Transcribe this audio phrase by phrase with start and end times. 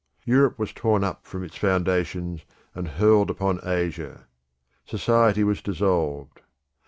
[0.25, 4.25] Europe was torn up from its foundations and hurled upon Asia.
[4.83, 6.41] Society was dissolved.